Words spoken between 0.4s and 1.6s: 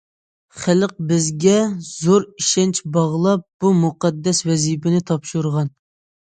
خەلق بىزگە